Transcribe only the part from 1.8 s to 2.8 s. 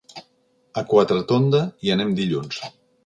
hi anem dilluns.